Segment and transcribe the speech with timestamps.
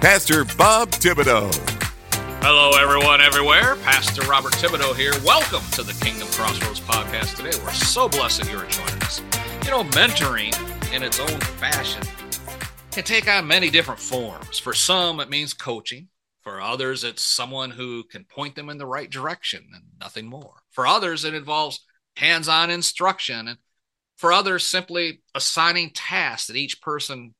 [0.00, 1.52] Pastor Bob Thibodeau.
[2.40, 3.74] Hello, everyone, everywhere.
[3.82, 5.12] Pastor Robert Thibodeau here.
[5.24, 7.58] Welcome to the Kingdom Crossroads podcast today.
[7.64, 9.20] We're so blessed that you're joining us.
[9.64, 10.54] You know, mentoring
[10.94, 12.04] in its own fashion
[12.92, 14.60] can take on many different forms.
[14.60, 16.06] For some, it means coaching.
[16.42, 20.62] For others, it's someone who can point them in the right direction and nothing more.
[20.70, 21.84] For others, it involves
[22.14, 23.48] hands on instruction.
[23.48, 23.58] And
[24.16, 27.34] for others, simply assigning tasks that each person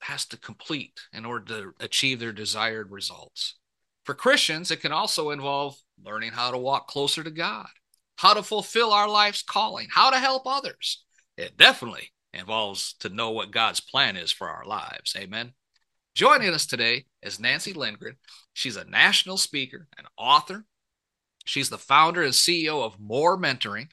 [0.00, 3.56] has to complete in order to achieve their desired results.
[4.04, 7.68] For Christians, it can also involve learning how to walk closer to God,
[8.16, 11.04] how to fulfill our life's calling, how to help others.
[11.36, 15.14] It definitely involves to know what God's plan is for our lives.
[15.16, 15.52] Amen.
[16.14, 18.16] Joining us today is Nancy Lindgren.
[18.52, 20.64] She's a national speaker and author.
[21.44, 23.88] She's the founder and CEO of More Mentoring,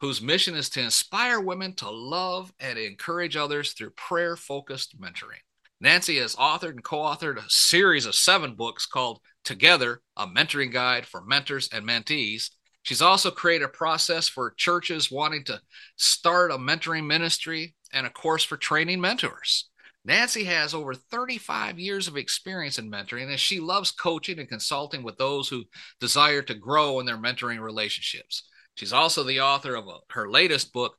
[0.00, 5.40] whose mission is to inspire women to love and encourage others through prayer focused mentoring.
[5.84, 10.72] Nancy has authored and co authored a series of seven books called Together, a mentoring
[10.72, 12.48] guide for mentors and mentees.
[12.84, 15.60] She's also created a process for churches wanting to
[15.96, 19.68] start a mentoring ministry and a course for training mentors.
[20.06, 25.02] Nancy has over 35 years of experience in mentoring, and she loves coaching and consulting
[25.02, 25.64] with those who
[26.00, 28.44] desire to grow in their mentoring relationships.
[28.74, 30.96] She's also the author of a, her latest book,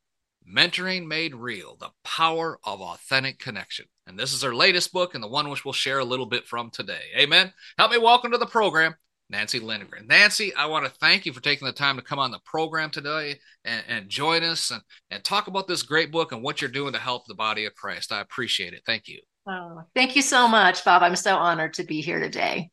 [0.47, 3.85] Mentoring Made Real The Power of Authentic Connection.
[4.05, 6.45] And this is her latest book and the one which we'll share a little bit
[6.45, 7.01] from today.
[7.17, 7.51] Amen.
[7.77, 8.95] Help me welcome to the program,
[9.29, 10.05] Nancy Lindgren.
[10.07, 12.91] Nancy, I want to thank you for taking the time to come on the program
[12.91, 16.69] today and, and join us and, and talk about this great book and what you're
[16.69, 18.12] doing to help the body of Christ.
[18.12, 18.83] I appreciate it.
[18.85, 19.22] Thank you.
[19.47, 21.01] Oh, thank you so much, Bob.
[21.01, 22.69] I'm so honored to be here today.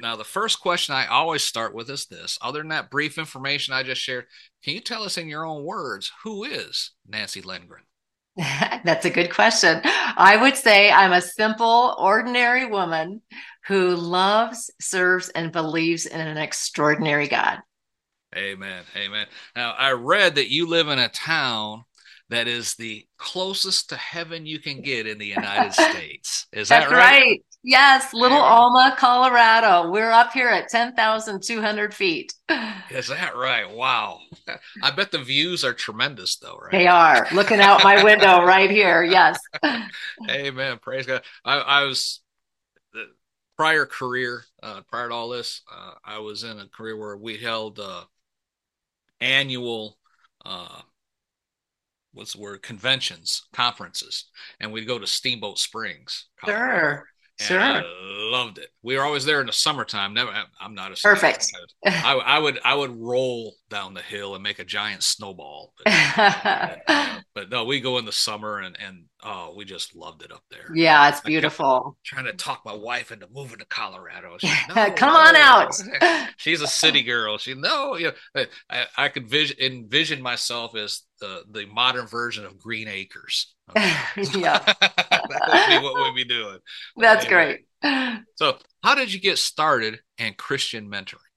[0.00, 2.38] Now, the first question I always start with is this.
[2.40, 4.26] Other than that brief information I just shared,
[4.64, 7.84] can you tell us in your own words who is Nancy Lindgren?
[8.36, 9.80] That's a good question.
[9.84, 13.22] I would say I'm a simple, ordinary woman
[13.66, 17.58] who loves, serves, and believes in an extraordinary God.
[18.36, 18.84] Amen.
[18.96, 19.26] Amen.
[19.56, 21.84] Now, I read that you live in a town
[22.30, 26.46] that is the closest to heaven you can get in the United States.
[26.52, 26.96] Is that right?
[26.96, 27.44] right?
[27.64, 29.90] Yes, Little Alma, Colorado.
[29.90, 32.32] We're up here at 10,200 feet.
[32.90, 33.68] Is that right?
[33.68, 34.20] Wow.
[34.82, 36.70] I bet the views are tremendous, though, right?
[36.70, 37.26] They are.
[37.32, 39.02] Looking out my window right here.
[39.02, 39.40] Yes.
[40.30, 40.78] Amen.
[40.78, 41.22] Praise God.
[41.44, 42.20] I, I was
[42.92, 43.06] the
[43.56, 47.38] prior career, uh, prior to all this, uh, I was in a career where we
[47.38, 48.04] held uh,
[49.20, 49.98] annual
[50.46, 50.82] uh,
[52.12, 54.26] what's the word conventions conferences
[54.60, 56.78] and we'd go to steamboat springs Colorado.
[56.78, 57.08] sure
[57.40, 57.60] Sure.
[57.60, 57.82] I
[58.30, 58.68] loved it.
[58.82, 60.12] We were always there in the summertime.
[60.12, 60.32] Never.
[60.60, 61.52] I'm not a perfect.
[61.86, 65.72] I, I, would I would roll down the hill and make a giant snowball.
[65.84, 66.82] But,
[67.34, 70.42] but no, we go in the summer and and oh, we just loved it up
[70.50, 70.74] there.
[70.74, 71.96] Yeah, it's beautiful.
[72.04, 74.36] Trying to talk my wife into moving to Colorado.
[74.38, 75.20] She, no, Come no.
[75.20, 75.74] on out.
[76.36, 77.38] She's a city girl.
[77.38, 82.44] She no, you know, I, I could vision, envision myself as the the modern version
[82.44, 83.54] of Green Acres.
[83.76, 84.40] Okay.
[84.40, 84.60] yeah.
[84.60, 86.58] that would be what we'd be doing.
[86.96, 87.64] That's anyway.
[87.82, 88.20] great.
[88.36, 91.27] So, how did you get started in Christian mentoring?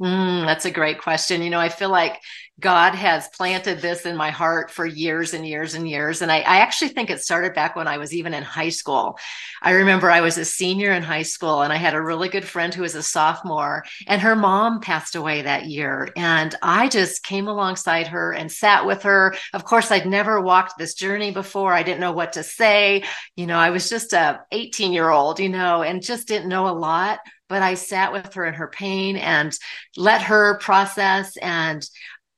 [0.00, 1.42] Mm, that's a great question.
[1.42, 2.22] You know, I feel like
[2.58, 6.22] God has planted this in my heart for years and years and years.
[6.22, 9.18] And I, I, actually think it started back when I was even in high school.
[9.62, 12.44] I remember I was a senior in high school and I had a really good
[12.44, 16.08] friend who was a sophomore, and her mom passed away that year.
[16.16, 19.34] And I just came alongside her and sat with her.
[19.52, 21.72] Of course, I'd never walked this journey before.
[21.72, 23.04] I didn't know what to say.
[23.36, 26.68] You know, I was just a 18 year old, you know, and just didn't know
[26.68, 29.52] a lot but I sat with her in her pain and
[29.96, 31.36] let her process.
[31.36, 31.86] And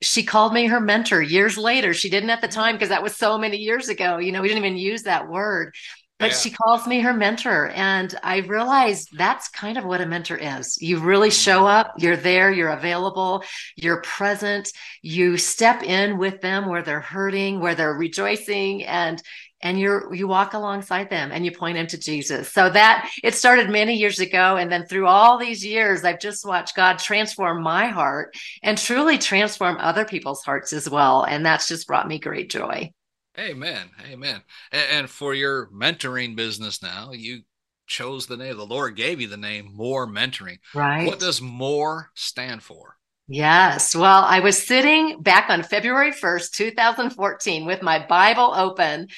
[0.00, 1.94] she called me her mentor years later.
[1.94, 4.16] She didn't at the time because that was so many years ago.
[4.16, 5.74] You know, we didn't even use that word,
[6.22, 6.36] but yeah.
[6.36, 7.70] she calls me her mentor.
[7.74, 10.80] And I realized that's kind of what a mentor is.
[10.80, 11.50] You really mm-hmm.
[11.50, 13.42] show up, you're there, you're available,
[13.74, 14.70] you're present,
[15.02, 19.20] you step in with them where they're hurting, where they're rejoicing, and
[19.62, 22.52] and you're you walk alongside them and you point them to Jesus.
[22.52, 26.46] So that it started many years ago and then through all these years I've just
[26.46, 31.68] watched God transform my heart and truly transform other people's hearts as well and that's
[31.68, 32.92] just brought me great joy.
[33.38, 33.88] Amen.
[34.10, 34.42] Amen.
[34.70, 37.42] And for your mentoring business now, you
[37.86, 38.56] chose the name.
[38.56, 40.58] The Lord gave you the name More Mentoring.
[40.74, 41.06] Right.
[41.06, 42.96] What does More stand for?
[43.28, 43.94] Yes.
[43.94, 49.08] Well, I was sitting back on February 1st, 2014 with my Bible open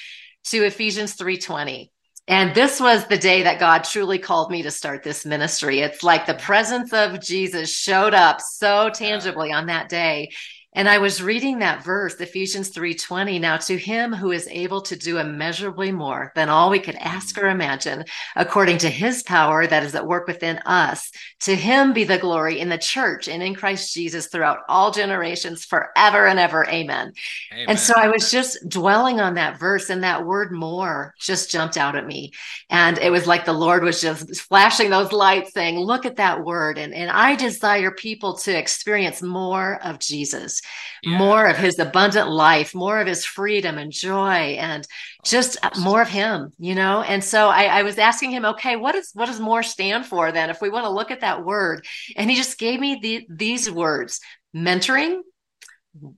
[0.44, 1.90] to Ephesians 3:20.
[2.26, 5.80] And this was the day that God truly called me to start this ministry.
[5.80, 10.30] It's like the presence of Jesus showed up so tangibly on that day.
[10.76, 13.38] And I was reading that verse, Ephesians 3:20.
[13.38, 17.38] Now to him who is able to do immeasurably more than all we could ask
[17.38, 18.04] or imagine,
[18.34, 22.58] according to his power that is at work within us, to him be the glory
[22.58, 26.66] in the church and in Christ Jesus throughout all generations forever and ever.
[26.66, 27.12] Amen.
[27.52, 27.66] Amen.
[27.68, 31.76] And so I was just dwelling on that verse and that word more just jumped
[31.76, 32.32] out at me.
[32.68, 36.44] And it was like the Lord was just flashing those lights saying, look at that
[36.44, 36.78] word.
[36.78, 40.62] And, and I desire people to experience more of Jesus
[41.02, 41.18] yeah.
[41.18, 45.70] more of his abundant life, more of his freedom and joy, and oh, just uh,
[45.78, 47.02] more of him, you know?
[47.02, 50.32] And so I, I was asking him, okay, what is what does more stand for
[50.32, 51.86] then if we want to look at that word?
[52.16, 54.20] And he just gave me the, these words
[54.54, 55.20] mentoring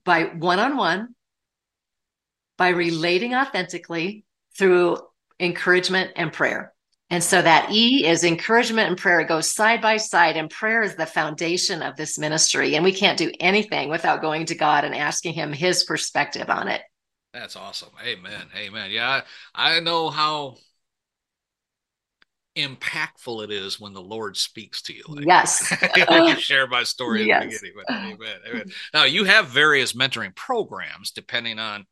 [0.05, 1.15] by one-on-one,
[2.57, 4.25] by relating authentically
[4.57, 4.99] through
[5.39, 6.73] encouragement and prayer.
[7.09, 9.21] And so that E is encouragement and prayer.
[9.21, 12.75] It goes side by side, and prayer is the foundation of this ministry.
[12.75, 16.67] And we can't do anything without going to God and asking Him His perspective on
[16.67, 16.83] it.
[17.33, 17.91] That's awesome.
[18.05, 18.47] Amen.
[18.57, 18.91] Amen.
[18.91, 19.23] Yeah,
[19.55, 20.57] I, I know how
[22.57, 25.03] impactful it is when the Lord speaks to you.
[25.07, 25.73] Like, yes.
[26.09, 27.43] I share my story in yes.
[27.43, 27.77] the beginning.
[27.87, 28.73] But amen, amen.
[28.95, 31.85] Now you have various mentoring programs depending on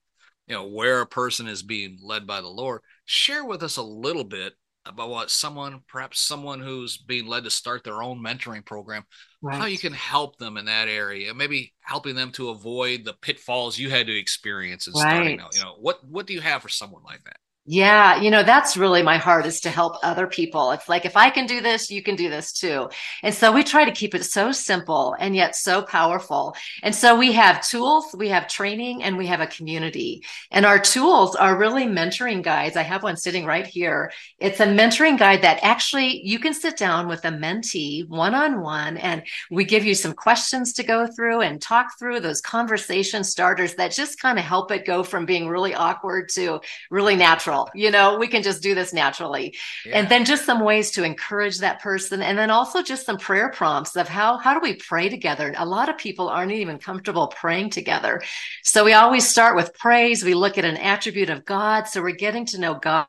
[0.49, 2.81] you know where a person is being led by the Lord.
[3.05, 4.55] Share with us a little bit
[4.86, 9.04] about what someone, perhaps someone who's being led to start their own mentoring program,
[9.42, 9.56] right.
[9.56, 13.78] how you can help them in that area, maybe helping them to avoid the pitfalls
[13.78, 15.00] you had to experience in right.
[15.00, 15.54] starting out.
[15.54, 17.36] You know, what what do you have for someone like that?
[17.66, 20.72] Yeah, you know, that's really my heart is to help other people.
[20.72, 22.90] It's like, if I can do this, you can do this too.
[23.22, 26.55] And so we try to keep it so simple and yet so powerful.
[26.82, 30.22] And so we have tools, we have training, and we have a community.
[30.50, 32.76] And our tools are really mentoring guides.
[32.76, 34.12] I have one sitting right here.
[34.38, 38.60] It's a mentoring guide that actually you can sit down with a mentee one on
[38.60, 43.25] one, and we give you some questions to go through and talk through those conversation
[43.25, 46.60] starters that just kind of help it go from being really awkward to
[46.90, 47.71] really natural natural.
[47.75, 49.56] You know, we can just do this naturally.
[49.85, 49.99] Yeah.
[49.99, 52.23] And then just some ways to encourage that person.
[52.23, 55.55] And then also just some prayer prompts of how, how do we pray together?
[55.56, 58.23] A lot of people aren't even comfortable praying together.
[58.62, 60.25] So we always start with praise.
[60.25, 61.85] We look at an attribute of God.
[61.89, 63.06] So we're getting to know God.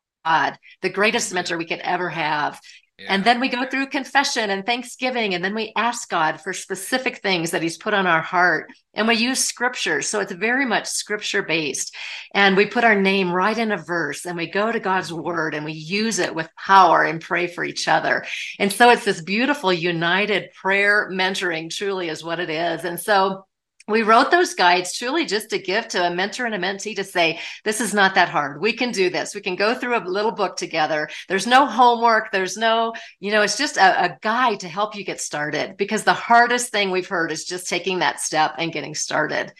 [0.81, 2.59] the greatest mentor we could ever have.
[2.97, 7.21] And then we go through confession and thanksgiving, and then we ask God for specific
[7.21, 8.71] things that He's put on our heart.
[8.93, 10.01] And we use scripture.
[10.01, 11.93] So it's very much scripture based.
[12.33, 15.53] And we put our name right in a verse and we go to God's word
[15.53, 18.25] and we use it with power and pray for each other.
[18.59, 22.85] And so it's this beautiful united prayer mentoring, truly is what it is.
[22.85, 23.45] And so
[23.87, 27.03] we wrote those guides truly just to give to a mentor and a mentee to
[27.03, 28.59] say, this is not that hard.
[28.59, 29.35] We can do this.
[29.35, 31.07] We can go through a little book together.
[31.27, 32.31] There's no homework.
[32.31, 36.03] There's no, you know, it's just a, a, guide to help you get started because
[36.03, 39.53] the hardest thing we've heard is just taking that step and getting started.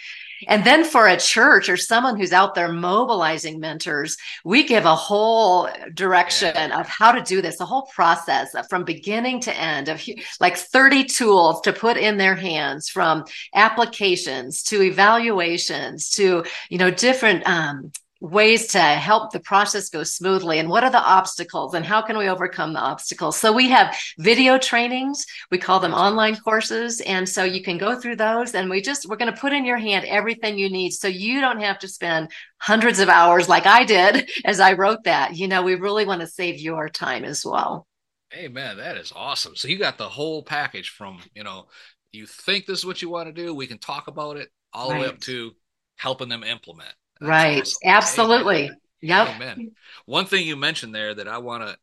[0.47, 4.95] And then for a church or someone who's out there mobilizing mentors, we give a
[4.95, 6.79] whole direction yeah.
[6.79, 10.01] of how to do this, a whole process from beginning to end of
[10.39, 16.91] like 30 tools to put in their hands from applications to evaluations to, you know,
[16.91, 17.91] different, um,
[18.31, 22.17] ways to help the process go smoothly and what are the obstacles and how can
[22.17, 27.27] we overcome the obstacles so we have video trainings we call them online courses and
[27.27, 29.77] so you can go through those and we just we're going to put in your
[29.77, 33.83] hand everything you need so you don't have to spend hundreds of hours like i
[33.83, 37.45] did as i wrote that you know we really want to save your time as
[37.45, 37.85] well
[38.31, 39.55] hey man That is awesome.
[39.55, 41.67] So you got the whole package from, you know,
[42.11, 44.91] you think this is what you want to do, we can talk about it all
[44.91, 44.97] right.
[44.97, 45.51] the way up to
[45.97, 46.93] helping them implement.
[47.25, 47.67] Right.
[47.83, 48.65] Absolutely.
[48.65, 48.77] Amen.
[49.01, 49.27] Yep.
[49.35, 49.71] Amen.
[50.05, 51.77] One thing you mentioned there that I want to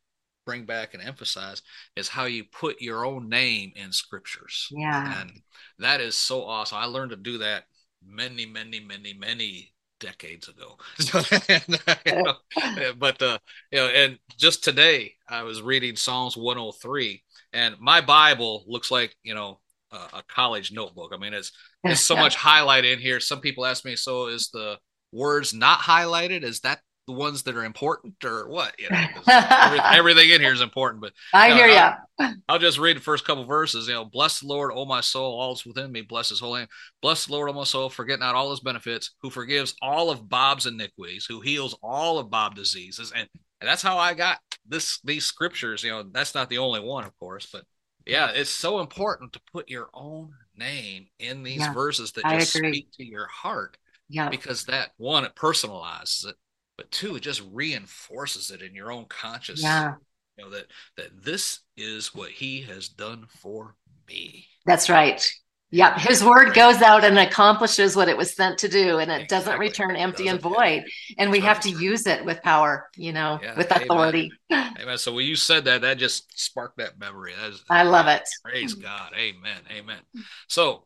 [0.45, 1.63] bring back and emphasize
[1.97, 4.69] is how you put your own name in scriptures.
[4.71, 5.21] Yeah.
[5.21, 5.31] And
[5.79, 6.79] that is so awesome.
[6.79, 7.65] I learned to do that
[8.05, 10.77] many, many, many, many decades ago.
[12.07, 13.39] you know, but uh,
[13.71, 17.23] you know, and just today I was reading Psalms 103,
[17.53, 19.61] and my Bible looks like you know
[19.93, 21.13] a, a college notebook.
[21.15, 21.53] I mean, it's
[21.85, 23.21] there's so much highlight in here.
[23.21, 24.79] Some people ask me, so is the
[25.13, 26.43] words not highlighted?
[26.43, 28.75] Is that the ones that are important or what?
[28.79, 29.07] You know,
[29.93, 32.35] everything in here is important, but I you know, hear you.
[32.49, 33.89] I'll just read the first couple verses.
[33.89, 36.03] You know, bless the Lord, O my soul, all is within me.
[36.03, 36.69] Bless his holy name.
[37.01, 40.29] Bless the Lord, O my soul, forget not all his benefits, who forgives all of
[40.29, 43.13] Bob's iniquities, who heals all of Bob's diseases.
[43.15, 43.29] And,
[43.61, 47.05] and that's how I got this these scriptures, you know, that's not the only one,
[47.05, 47.65] of course, but
[48.07, 52.53] yeah, it's so important to put your own name in these yeah, verses that just
[52.53, 53.77] speak to your heart.
[54.13, 54.29] Yeah.
[54.29, 56.37] Because that one, it personalizes it,
[56.77, 59.63] but two, it just reinforces it in your own conscious.
[59.63, 59.95] Yeah.
[60.37, 60.67] You know, that
[60.99, 63.75] that this is what he has done for
[64.07, 64.47] me.
[64.67, 65.27] That's right.
[65.75, 66.01] Yep.
[66.01, 69.39] his word goes out and accomplishes what it was sent to do, and it exactly.
[69.39, 70.85] doesn't return empty doesn't, and void.
[71.17, 74.31] And we have to use it with power, you know, yeah, with authority.
[74.53, 74.75] Amen.
[74.79, 74.99] amen.
[74.99, 77.33] So when you said that, that just sparked that memory.
[77.41, 78.23] That is, I love it.
[78.45, 79.13] Praise God.
[79.17, 79.63] Amen.
[79.71, 80.01] Amen.
[80.47, 80.85] So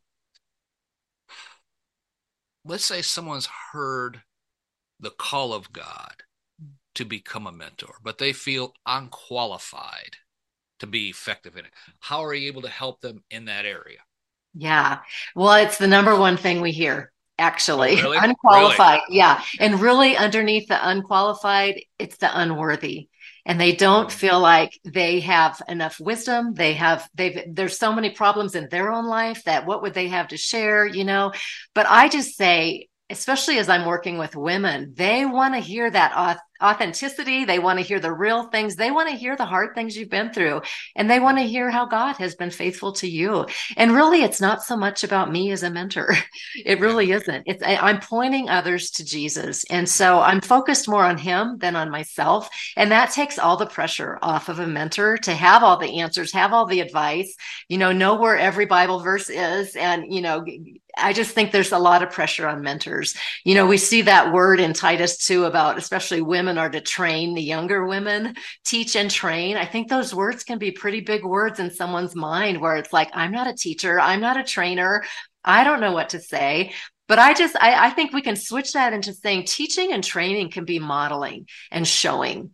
[2.66, 4.22] let's say someone's heard
[4.98, 6.22] the call of God
[6.94, 10.16] to become a mentor, but they feel unqualified
[10.80, 11.70] to be effective in it.
[12.00, 13.98] How are you able to help them in that area?
[14.54, 15.00] Yeah.
[15.34, 17.98] Well, it's the number one thing we hear actually.
[18.00, 18.18] Oh, really?
[18.18, 19.00] Unqualified.
[19.08, 19.18] Really?
[19.18, 19.42] Yeah.
[19.60, 23.08] And really underneath the unqualified, it's the unworthy.
[23.46, 26.52] And they don't feel like they have enough wisdom.
[26.52, 30.08] They have, they've, there's so many problems in their own life that what would they
[30.08, 31.32] have to share, you know?
[31.72, 36.38] But I just say, especially as I'm working with women, they want to hear that
[36.62, 37.44] authenticity.
[37.44, 38.76] They want to hear the real things.
[38.76, 40.62] They want to hear the hard things you've been through
[40.94, 43.46] and they want to hear how God has been faithful to you.
[43.76, 46.14] And really, it's not so much about me as a mentor.
[46.64, 47.44] It really isn't.
[47.46, 49.64] It's, I'm pointing others to Jesus.
[49.70, 52.48] And so I'm focused more on him than on myself.
[52.76, 56.32] And that takes all the pressure off of a mentor to have all the answers,
[56.32, 57.34] have all the advice,
[57.68, 60.44] you know, know where every Bible verse is and, you know,
[60.96, 63.16] I just think there's a lot of pressure on mentors.
[63.44, 67.34] You know, we see that word in Titus 2 about especially women are to train
[67.34, 68.34] the younger women,
[68.64, 69.56] teach and train.
[69.56, 73.10] I think those words can be pretty big words in someone's mind where it's like,
[73.12, 75.04] I'm not a teacher, I'm not a trainer,
[75.44, 76.72] I don't know what to say.
[77.08, 80.50] But I just, I, I think we can switch that into saying teaching and training
[80.50, 82.50] can be modeling and showing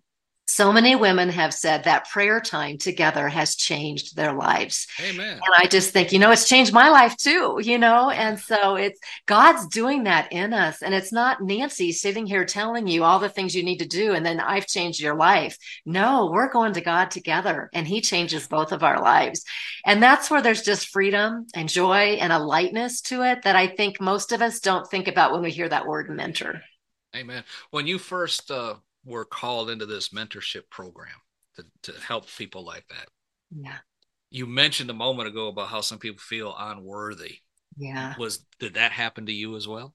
[0.52, 4.86] so many women have said that prayer time together has changed their lives.
[5.00, 5.32] Amen.
[5.32, 8.10] And I just think, you know, it's changed my life too, you know?
[8.10, 10.82] And so it's God's doing that in us.
[10.82, 14.12] And it's not Nancy sitting here telling you all the things you need to do.
[14.12, 15.56] And then I've changed your life.
[15.86, 19.44] No, we're going to God together and He changes both of our lives.
[19.86, 23.68] And that's where there's just freedom and joy and a lightness to it that I
[23.68, 26.60] think most of us don't think about when we hear that word mentor.
[27.16, 27.42] Amen.
[27.70, 31.14] When you first uh, were called into this mentorship program
[31.56, 33.08] to, to help people like that.
[33.54, 33.78] Yeah.
[34.30, 37.38] You mentioned a moment ago about how some people feel unworthy.
[37.76, 38.14] Yeah.
[38.18, 39.94] Was did that happen to you as well?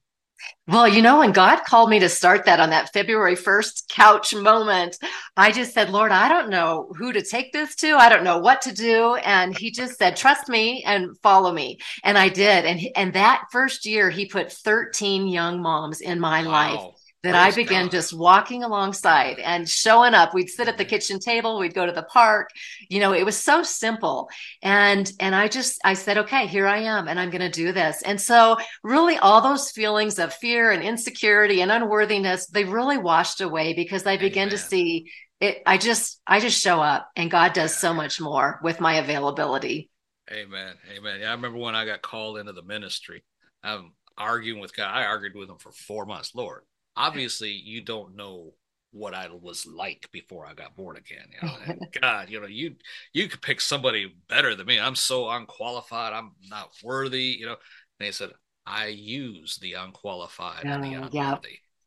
[0.68, 4.36] Well, you know, when God called me to start that on that February 1st couch
[4.36, 4.98] moment,
[5.36, 7.96] I just said, Lord, I don't know who to take this to.
[7.96, 9.16] I don't know what to do.
[9.16, 11.80] And he just said, trust me and follow me.
[12.04, 12.66] And I did.
[12.66, 16.52] And, and that first year, he put 13 young moms in my wow.
[16.52, 20.34] life that I began just walking alongside and showing up.
[20.34, 22.50] We'd sit at the kitchen table, we'd go to the park.
[22.90, 24.30] You know, it was so simple.
[24.62, 27.72] And and I just I said, "Okay, here I am and I'm going to do
[27.72, 32.98] this." And so really all those feelings of fear and insecurity and unworthiness, they really
[32.98, 34.58] washed away because I began Amen.
[34.58, 38.60] to see it I just I just show up and God does so much more
[38.64, 39.90] with my availability.
[40.32, 40.74] Amen.
[40.96, 41.20] Amen.
[41.22, 43.24] Yeah, I remember when I got called into the ministry.
[43.64, 44.90] I'm arguing with God.
[44.90, 46.34] I argued with him for 4 months.
[46.36, 46.64] Lord,
[46.98, 48.54] obviously you don't know
[48.92, 51.28] what I was like before I got born again.
[51.42, 52.76] You know, God, you know, you
[53.14, 54.80] you could pick somebody better than me.
[54.80, 56.14] I'm so unqualified.
[56.14, 57.38] I'm not worthy.
[57.40, 57.56] You know,
[58.00, 58.32] and he said,
[58.66, 61.12] I use the unqualified and the oh, unworthy.
[61.14, 61.38] Yeah.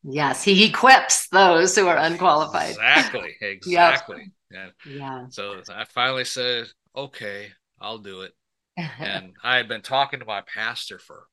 [0.03, 2.71] Yes, he equips those who are unqualified.
[2.71, 3.37] Exactly.
[3.43, 4.33] Exactly.
[4.51, 4.73] yep.
[4.87, 4.93] yeah.
[4.97, 5.27] yeah.
[5.29, 7.49] So I finally said, okay,
[7.81, 8.33] I'll do it.
[8.77, 11.27] and I had been talking to my pastor for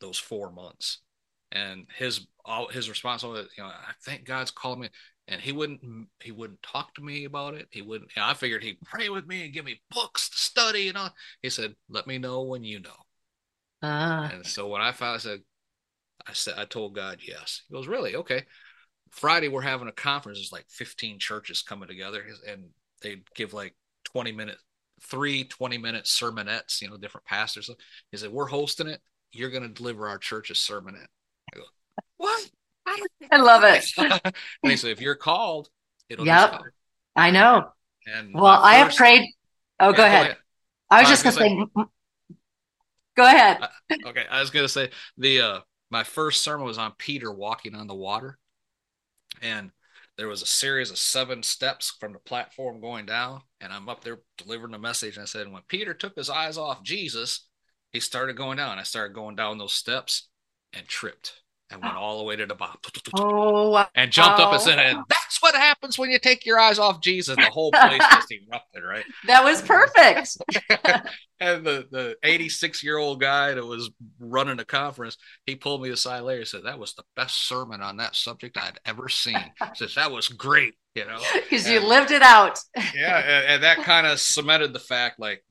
[0.00, 1.00] those four months
[1.54, 4.90] and his all his response was, you know, I think God's called me,
[5.28, 5.80] and he wouldn't
[6.20, 7.68] he wouldn't talk to me about it.
[7.70, 8.10] He wouldn't.
[8.14, 10.98] You know, I figured he'd pray with me and give me books to study and
[10.98, 11.14] all.
[11.42, 12.96] He said, "Let me know when you know."
[13.82, 14.30] Ah.
[14.32, 15.40] And so when I finally said,
[16.26, 17.62] I said, I told God yes.
[17.68, 18.16] He goes, "Really?
[18.16, 18.44] Okay."
[19.10, 20.40] Friday we're having a conference.
[20.40, 22.64] It's like 15 churches coming together, and
[23.00, 24.58] they give like 20 minute,
[25.02, 26.82] three 20 minute sermonettes.
[26.82, 27.70] You know, different pastors.
[28.10, 29.00] He said, "We're hosting it.
[29.32, 31.06] You're going to deliver our church's sermonette."
[31.98, 32.50] I what?
[32.86, 33.90] I, I love it.
[34.62, 35.68] and so if you're called,
[36.08, 36.60] it'll yep.
[37.16, 37.68] I know.
[38.06, 39.30] And well, I have prayed.
[39.80, 40.26] Oh, yeah, go, ahead.
[40.26, 40.36] go, ahead.
[40.90, 41.84] I was just going to say,
[43.16, 43.68] go ahead.
[44.06, 44.24] okay.
[44.30, 45.60] I was going to say the, uh,
[45.90, 48.38] my first sermon was on Peter walking on the water.
[49.42, 49.70] And
[50.16, 53.42] there was a series of seven steps from the platform going down.
[53.60, 55.16] And I'm up there delivering the message.
[55.16, 57.48] And I said, when Peter took his eyes off Jesus,
[57.92, 58.78] he started going down.
[58.78, 60.28] I started going down those steps
[60.72, 62.78] and tripped and went all the way to the bottom.
[63.14, 66.78] Oh, and jumped up and said, and that's what happens when you take your eyes
[66.78, 67.36] off Jesus.
[67.36, 69.04] The whole place just erupted, right?
[69.26, 70.36] that was perfect.
[71.40, 73.90] And the, the 86 year old guy that was
[74.20, 77.82] running the conference, he pulled me aside later and said, That was the best sermon
[77.82, 79.36] on that subject I'd ever seen.
[79.74, 81.18] Says, That was great, you know?
[81.34, 82.60] Because you lived it out.
[82.94, 83.18] yeah.
[83.18, 85.44] And, and that kind of cemented the fact like,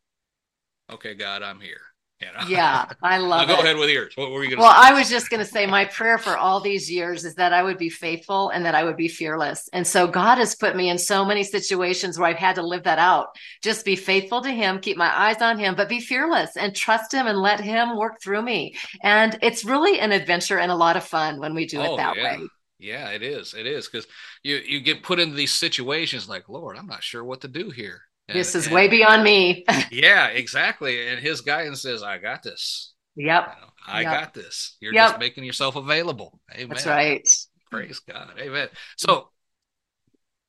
[0.90, 1.82] okay, God, I'm here.
[2.26, 2.46] You know?
[2.48, 3.58] Yeah, I love go it.
[3.58, 4.14] Go ahead with yours.
[4.16, 4.76] What were you going to Well, say?
[4.76, 7.64] I was just going to say my prayer for all these years is that I
[7.64, 9.68] would be faithful and that I would be fearless.
[9.74, 12.84] And so God has put me in so many situations where I've had to live
[12.84, 13.30] that out.
[13.64, 17.12] Just be faithful to Him, keep my eyes on Him, but be fearless and trust
[17.14, 18.76] Him and let Him work through me.
[19.02, 21.96] And it's really an adventure and a lot of fun when we do Oh, it
[21.96, 22.22] that yeah.
[22.22, 22.52] way.
[22.80, 23.54] Yeah, it is.
[23.54, 24.08] It is because
[24.44, 27.70] you you get put into these situations like, Lord, I'm not sure what to do
[27.70, 28.02] here.
[28.28, 29.66] And- This is and- way beyond me.
[29.92, 31.08] Yeah, exactly.
[31.08, 32.94] And his guidance says, I got this.
[33.16, 34.12] yep, You know, I Yep.
[34.12, 34.78] got this.
[34.80, 35.10] You're Yep.
[35.10, 36.40] just making yourself available.
[36.54, 36.70] Amen.
[36.70, 37.28] that's right.
[37.70, 38.40] Praise God.
[38.40, 38.70] Amen.
[38.98, 39.30] So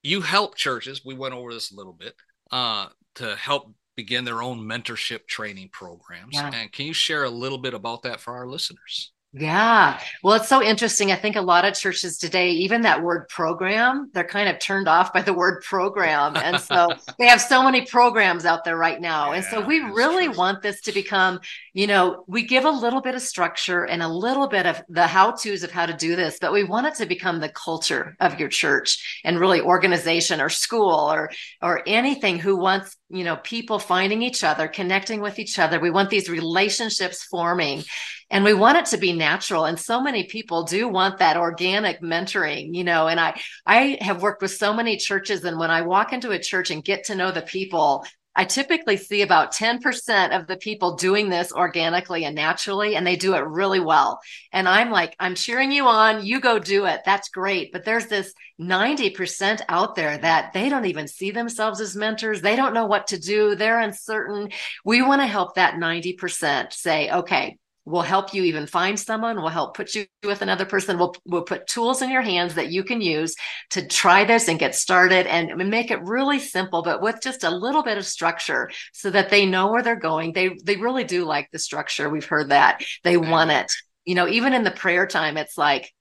[0.02, 2.14] you help churches, we went over this a little bit,
[2.50, 6.34] uh, to help begin their own mentorship training programs.
[6.34, 6.50] Yeah.
[6.52, 9.12] And can you share a little bit about that for our listeners?
[9.36, 9.98] Yeah.
[10.22, 11.10] Well, it's so interesting.
[11.10, 14.86] I think a lot of churches today, even that word program, they're kind of turned
[14.86, 16.36] off by the word program.
[16.36, 19.32] And so they have so many programs out there right now.
[19.32, 20.36] and so we really true.
[20.36, 21.40] want this to become,
[21.72, 25.08] you know, we give a little bit of structure and a little bit of the
[25.08, 28.14] how to's of how to do this, but we want it to become the culture
[28.20, 31.28] of your church and really organization or school or,
[31.60, 35.80] or anything who wants, you know, people finding each other, connecting with each other.
[35.80, 37.82] We want these relationships forming
[38.30, 42.00] and we want it to be natural and so many people do want that organic
[42.00, 45.82] mentoring you know and i i have worked with so many churches and when i
[45.82, 48.04] walk into a church and get to know the people
[48.36, 53.14] I typically see about 10% of the people doing this organically and naturally, and they
[53.14, 54.20] do it really well.
[54.50, 56.26] And I'm like, I'm cheering you on.
[56.26, 57.02] You go do it.
[57.04, 57.70] That's great.
[57.70, 62.40] But there's this 90% out there that they don't even see themselves as mentors.
[62.40, 63.54] They don't know what to do.
[63.54, 64.50] They're uncertain.
[64.84, 69.36] We want to help that 90% say, okay, We'll help you even find someone.
[69.36, 70.98] We'll help put you with another person.
[70.98, 73.34] We'll, we'll put tools in your hands that you can use
[73.70, 77.50] to try this and get started and make it really simple, but with just a
[77.50, 80.32] little bit of structure so that they know where they're going.
[80.32, 82.08] They, they really do like the structure.
[82.08, 83.70] We've heard that they want it.
[84.06, 85.92] You know, even in the prayer time, it's like,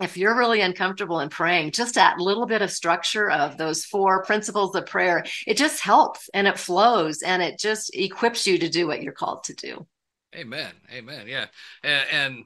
[0.00, 4.22] if you're really uncomfortable in praying, just that little bit of structure of those four
[4.24, 8.68] principles of prayer, it just helps and it flows and it just equips you to
[8.68, 9.86] do what you're called to do.
[10.36, 10.72] Amen.
[10.92, 11.26] Amen.
[11.26, 11.46] Yeah.
[11.82, 12.44] And, and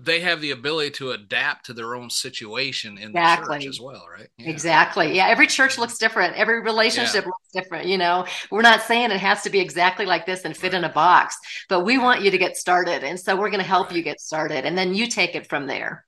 [0.00, 4.06] they have the ability to adapt to their own situation in the church as well,
[4.12, 4.28] right?
[4.36, 4.50] Yeah.
[4.50, 5.16] Exactly.
[5.16, 5.26] Yeah.
[5.26, 6.36] Every church looks different.
[6.36, 7.86] Every relationship looks different.
[7.86, 10.84] You know, we're not saying it has to be exactly like this and fit in
[10.84, 11.36] a box,
[11.68, 13.02] but we want you to get started.
[13.02, 15.66] And so we're going to help you get started and then you take it from
[15.66, 16.04] there.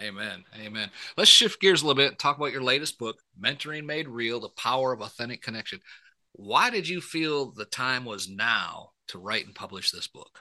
[0.00, 0.44] Amen.
[0.58, 0.90] Amen.
[1.16, 4.40] Let's shift gears a little bit and talk about your latest book, Mentoring Made Real
[4.40, 5.80] The Power of Authentic Connection.
[6.32, 10.40] Why did you feel the time was now to write and publish this book?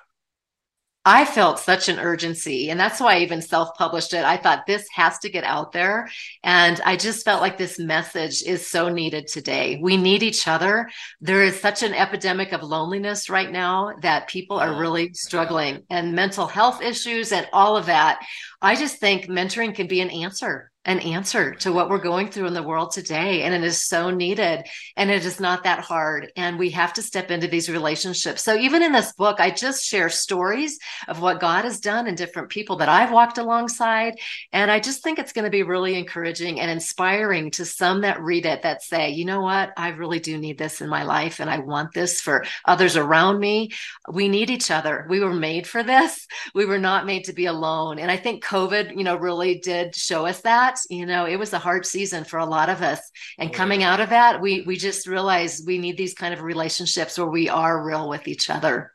[1.05, 4.23] I felt such an urgency, and that's why I even self published it.
[4.23, 6.09] I thought this has to get out there.
[6.43, 9.79] And I just felt like this message is so needed today.
[9.81, 10.89] We need each other.
[11.19, 16.15] There is such an epidemic of loneliness right now that people are really struggling and
[16.15, 18.25] mental health issues and all of that.
[18.61, 22.47] I just think mentoring can be an answer, an answer to what we're going through
[22.47, 23.43] in the world today.
[23.43, 24.65] And it is so needed.
[24.97, 26.31] And it is not that hard.
[26.35, 28.43] And we have to step into these relationships.
[28.43, 32.17] So even in this book, I just share stories of what God has done and
[32.17, 34.19] different people that I've walked alongside.
[34.51, 38.21] And I just think it's going to be really encouraging and inspiring to some that
[38.21, 41.39] read it that say, you know what, I really do need this in my life
[41.39, 43.71] and I want this for others around me.
[44.11, 45.05] We need each other.
[45.09, 46.27] We were made for this.
[46.53, 47.99] We were not made to be alone.
[47.99, 50.41] And I think COVID, you know, really did show us
[50.73, 50.85] that.
[50.89, 52.99] You know, it was a hard season for a lot of us.
[53.39, 53.83] And Oh, coming yeah.
[53.83, 57.49] out of that, we we just realized we need these kind of relationships where we
[57.49, 58.91] are real with each other.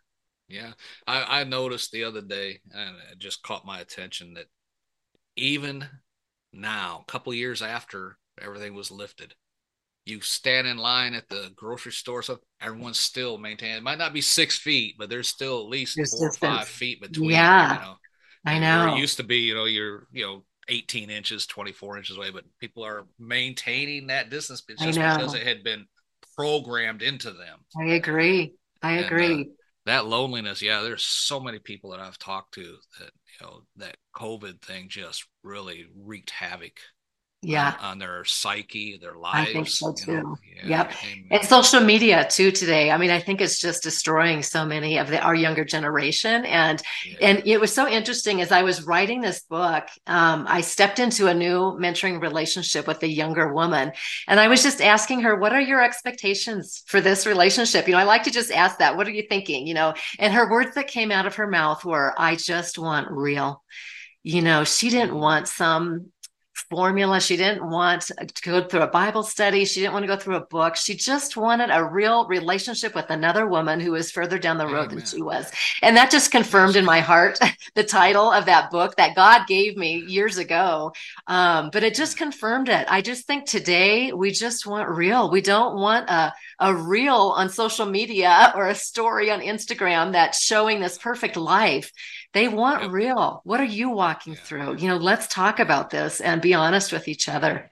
[0.48, 0.72] Yeah.
[1.06, 4.46] I, I noticed the other day, and it just caught my attention that
[5.36, 5.88] even
[6.52, 9.34] now, a couple years after everything was lifted,
[10.06, 13.78] you stand in line at the grocery store, so everyone's still maintaining.
[13.78, 16.68] It might not be six feet, but there's still at least There's four or five
[16.68, 17.30] feet between.
[17.30, 17.72] Yeah.
[17.72, 17.96] You know,
[18.44, 18.94] I Where know.
[18.94, 22.44] It used to be, you know, you're, you know, 18 inches, 24 inches away, but
[22.60, 25.86] people are maintaining that distance just because it had been
[26.36, 27.58] programmed into them.
[27.76, 28.54] I agree.
[28.82, 29.50] I And, uh, agree.
[29.86, 33.96] That loneliness, yeah, there's so many people that I've talked to that, you know, that
[34.14, 36.78] COVID thing just really wreaked havoc
[37.42, 37.74] yeah.
[37.80, 40.36] on, on, their psyche their lives i think so too you know?
[40.64, 40.92] yeah, yep.
[41.04, 41.26] amen.
[41.30, 42.90] and social media too today.
[42.90, 46.44] I mean i think it's just destroying so many of the, our younger generation.
[46.44, 47.16] And yeah.
[47.22, 51.28] and it was so interesting as i was writing this book um, i stepped into
[51.28, 53.92] a new mentoring relationship with a younger woman.
[54.26, 57.86] And i was just asking her what are your expectations for this relationship?
[57.86, 59.66] You know i like to just ask that what are you thinking?
[59.66, 59.94] You know?
[60.18, 63.62] And her words that came out of her mouth were i just want real.
[64.24, 66.10] You know she didn't want some
[66.68, 67.20] formula.
[67.20, 69.64] She didn't want to go through a Bible study.
[69.64, 70.76] She didn't want to go through a book.
[70.76, 74.86] She just wanted a real relationship with another woman who was further down the road
[74.86, 74.96] Amen.
[74.96, 75.50] than she was.
[75.82, 77.38] And that just confirmed in my heart
[77.74, 80.92] the title of that book that God gave me years ago.
[81.26, 82.86] Um, but it just confirmed it.
[82.88, 85.30] I just think today we just want real.
[85.30, 90.42] We don't want a, a reel on social media or a story on Instagram that's
[90.42, 91.92] showing this perfect life.
[92.34, 92.92] They want yep.
[92.92, 93.40] real.
[93.44, 94.40] What are you walking yeah.
[94.40, 94.76] through?
[94.76, 97.70] You know, let's talk about this and be honest with each other.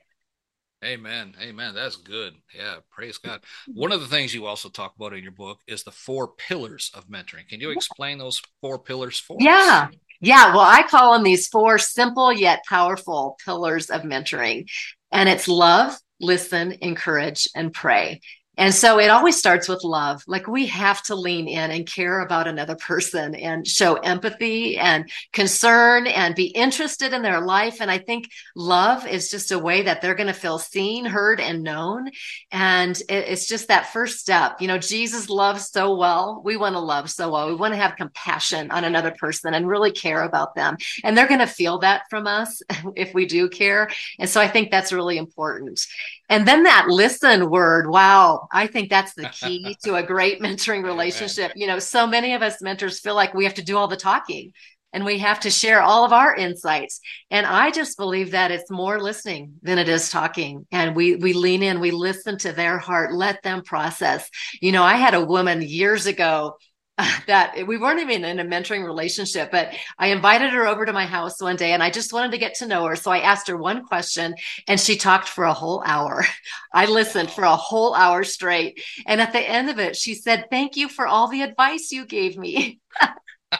[0.84, 1.34] Amen.
[1.40, 1.74] Amen.
[1.74, 2.34] That's good.
[2.54, 2.76] Yeah.
[2.90, 3.40] Praise God.
[3.40, 3.80] Mm-hmm.
[3.80, 6.90] One of the things you also talk about in your book is the four pillars
[6.94, 7.48] of mentoring.
[7.48, 9.50] Can you explain those four pillars for yeah.
[9.50, 9.64] us?
[9.66, 9.88] Yeah.
[10.20, 10.50] Yeah.
[10.50, 14.68] Well, I call them these four simple yet powerful pillars of mentoring.
[15.12, 18.20] And it's love, listen, encourage, and pray.
[18.56, 20.22] And so it always starts with love.
[20.26, 25.10] Like we have to lean in and care about another person and show empathy and
[25.32, 27.80] concern and be interested in their life.
[27.80, 31.40] And I think love is just a way that they're going to feel seen, heard,
[31.40, 32.10] and known.
[32.50, 34.60] And it's just that first step.
[34.60, 36.40] You know, Jesus loves so well.
[36.44, 37.48] We want to love so well.
[37.48, 40.76] We want to have compassion on another person and really care about them.
[41.04, 42.62] And they're going to feel that from us
[42.96, 43.90] if we do care.
[44.18, 45.86] And so I think that's really important.
[46.28, 50.82] And then that listen word, wow, I think that's the key to a great mentoring
[50.82, 51.52] relationship.
[51.54, 53.96] You know, so many of us mentors feel like we have to do all the
[53.96, 54.52] talking
[54.92, 57.00] and we have to share all of our insights.
[57.30, 60.66] And I just believe that it's more listening than it is talking.
[60.72, 64.28] And we we lean in, we listen to their heart, let them process.
[64.60, 66.56] You know, I had a woman years ago
[67.26, 71.04] that we weren't even in a mentoring relationship, but I invited her over to my
[71.04, 72.96] house one day and I just wanted to get to know her.
[72.96, 74.34] So I asked her one question
[74.66, 76.24] and she talked for a whole hour.
[76.72, 78.82] I listened for a whole hour straight.
[79.06, 82.06] And at the end of it, she said, Thank you for all the advice you
[82.06, 82.80] gave me.
[83.02, 83.12] and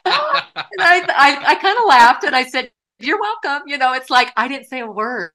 [0.04, 3.68] I, I, I kind of laughed and I said, You're welcome.
[3.68, 5.32] You know, it's like I didn't say a word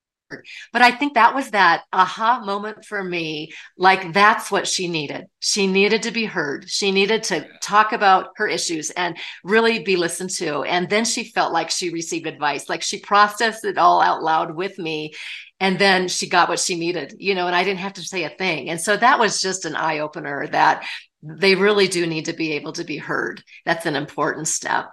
[0.73, 3.51] but I think that was that aha moment for me.
[3.77, 5.25] Like that's what she needed.
[5.39, 6.69] She needed to be heard.
[6.69, 10.63] She needed to talk about her issues and really be listened to.
[10.63, 14.55] And then she felt like she received advice, like she processed it all out loud
[14.55, 15.13] with me.
[15.59, 18.23] And then she got what she needed, you know, and I didn't have to say
[18.23, 18.69] a thing.
[18.69, 20.83] And so that was just an eye opener that
[21.21, 23.43] they really do need to be able to be heard.
[23.63, 24.89] That's an important step.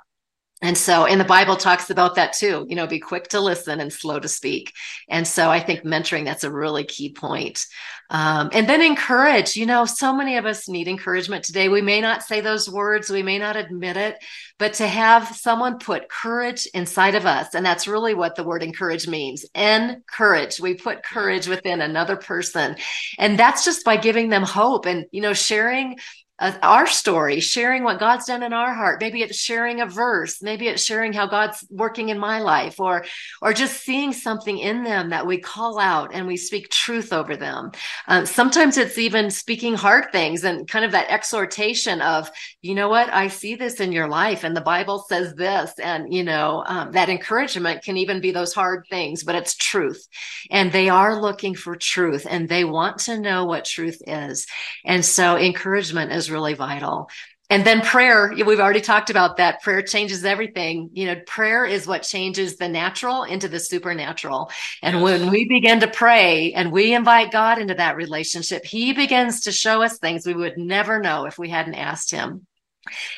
[0.61, 3.79] And so, and the Bible talks about that too, you know, be quick to listen
[3.79, 4.73] and slow to speak.
[5.09, 7.64] And so I think mentoring, that's a really key point.
[8.11, 11.68] Um, and then encourage, you know, so many of us need encouragement today.
[11.68, 14.16] We may not say those words, we may not admit it,
[14.59, 17.55] but to have someone put courage inside of us.
[17.55, 19.44] And that's really what the word encourage means.
[19.55, 20.59] Encourage.
[20.59, 22.77] We put courage within another person.
[23.18, 25.99] And that's just by giving them hope and, you know, sharing
[26.38, 29.01] uh, our story, sharing what God's done in our heart.
[29.01, 33.05] Maybe it's sharing a verse, maybe it's sharing how God's working in my life, or
[33.42, 37.37] or just seeing something in them that we call out and we speak truth over
[37.37, 37.72] them.
[38.07, 42.31] Um, sometimes it's even speaking hard things and kind of that exhortation of,
[42.62, 46.12] you know what, I see this in your life, and the Bible says this, and
[46.12, 50.07] you know um, that encouragement can even be those hard things, but it's truth,
[50.51, 54.46] and they are looking for truth, and they want to know what truth is,
[54.85, 57.09] and so encouragement is really vital.
[57.51, 59.62] And then prayer, we've already talked about that.
[59.62, 60.91] Prayer changes everything.
[60.93, 64.51] You know, prayer is what changes the natural into the supernatural.
[64.83, 65.03] And yes.
[65.03, 69.53] when we begin to pray and we invite God into that relationship, He begins to
[69.53, 72.47] show us things we would never know if we hadn't asked Him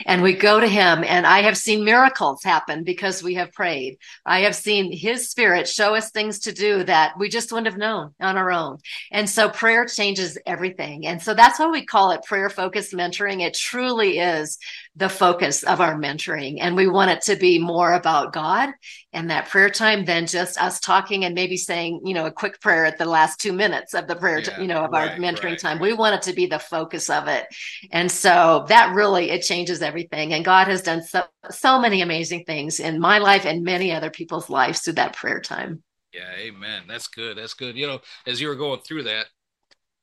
[0.07, 3.99] and we go to him and i have seen miracles happen because we have prayed.
[4.25, 7.79] I have seen his spirit show us things to do that we just wouldn't have
[7.79, 8.79] known on our own.
[9.11, 11.07] And so prayer changes everything.
[11.07, 13.41] And so that's why we call it prayer focused mentoring.
[13.41, 14.59] It truly is
[14.97, 16.59] the focus of our mentoring.
[16.61, 18.71] And we want it to be more about god
[19.13, 22.61] and that prayer time than just us talking and maybe saying you know a quick
[22.61, 25.13] prayer at the last two minutes of the prayer yeah, t- you know of right,
[25.13, 25.79] our mentoring right, time.
[25.79, 25.83] right.
[25.83, 27.47] we want it to be the focus of it.
[27.93, 30.35] And so that really it changes everything.
[30.35, 34.11] And god has done so so many amazing things in my life and many other
[34.11, 35.83] people's lives through that prayer time.
[36.13, 36.83] Yeah amen.
[36.89, 37.77] That's good that's good.
[37.77, 39.27] You know as you were going through that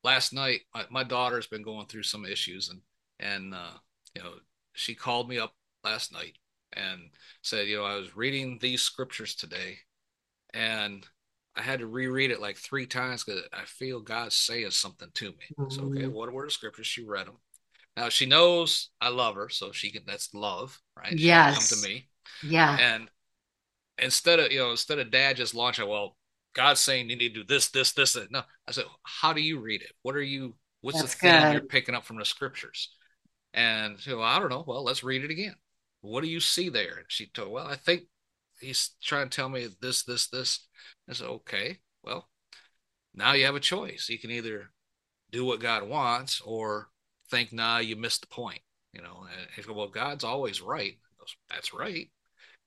[0.03, 2.79] last night my, my daughter's been going through some issues and
[3.19, 3.73] and uh
[4.15, 4.33] you know
[4.77, 6.37] she called me up last night
[6.73, 7.09] and
[7.41, 9.77] said, you know, I was reading these scriptures today
[10.53, 11.05] and
[11.55, 15.25] I had to reread it like three times because I feel God saying something to
[15.25, 15.55] me.
[15.57, 15.69] Mm-hmm.
[15.71, 16.87] So okay, what were the scriptures?
[16.87, 17.37] She read them.
[17.95, 20.03] Now she knows I love her, so she can.
[20.05, 21.17] That's love, right?
[21.17, 21.69] She yes.
[21.69, 22.09] Come to me.
[22.43, 22.77] Yeah.
[22.79, 23.09] And
[23.97, 26.15] instead of you know, instead of dad just launching, well,
[26.53, 28.13] God's saying you need to do this, this, this.
[28.13, 28.31] That.
[28.31, 29.93] No, I said, how do you read it?
[30.03, 30.55] What are you?
[30.81, 31.53] What's That's the thing good.
[31.53, 32.91] you're picking up from the scriptures?
[33.57, 34.63] And so I don't know.
[34.67, 35.55] Well, let's read it again.
[36.01, 36.97] What do you see there?
[36.97, 38.03] And she told, well, I think
[38.61, 40.67] he's trying to tell me this, this, this.
[41.09, 42.29] I said, okay, well,
[43.15, 44.09] now you have a choice.
[44.09, 44.69] You can either
[45.31, 46.89] do what God wants or
[47.31, 48.61] think, nah, you missed the point.
[48.93, 49.25] You know,
[49.57, 50.93] and well, God's always right.
[51.19, 52.09] Goes, That's right.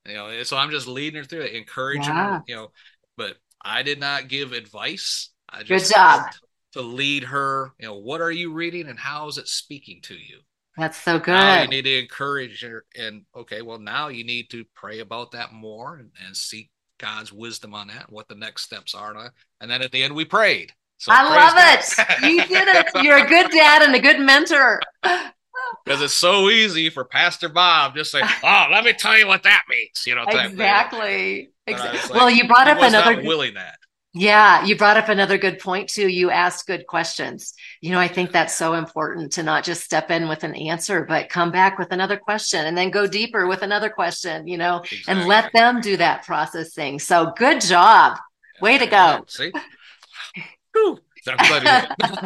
[0.07, 2.38] You know, so I'm just leading her through it, encouraging yeah.
[2.38, 2.72] her, you know,
[3.16, 5.31] but I did not give advice.
[5.48, 6.26] I just Good job.
[6.72, 10.14] To lead her, you know, what are you reading and how is it speaking to
[10.14, 10.40] you?
[10.76, 11.33] That's so good.
[11.33, 12.85] Now you need to encourage her.
[12.96, 17.33] And okay, well, now you need to pray about that more and, and seek God's
[17.33, 19.14] wisdom on that, what the next steps are.
[19.16, 19.30] And
[19.61, 20.72] and then at the end, we prayed.
[20.98, 22.22] So I love it.
[22.30, 22.87] you did it.
[23.02, 24.80] You're a good dad and a good mentor.
[25.85, 29.42] Because it's so easy for Pastor Bob just say, "Oh, let me tell you what
[29.42, 30.24] that means," you know.
[30.26, 31.50] Exactly.
[31.66, 32.00] Exactly.
[32.00, 33.76] Like, well, you brought up another willing that.
[34.12, 36.09] Yeah, you brought up another good point too.
[36.09, 37.55] You asked good questions.
[37.81, 41.05] You know, I think that's so important to not just step in with an answer,
[41.05, 44.79] but come back with another question and then go deeper with another question, you know,
[44.79, 45.05] exactly.
[45.07, 46.99] and let them do that processing.
[46.99, 48.18] So good job.
[48.61, 49.25] Way to go.
[49.29, 49.53] See?
[51.29, 52.18] I'm glad because